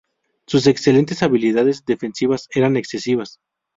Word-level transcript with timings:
Sus 0.47 0.65
excelentes 0.65 1.21
habilidades 1.21 1.85
defensivas 1.85 2.47
eran 2.55 2.75
excesivas. 2.75 3.37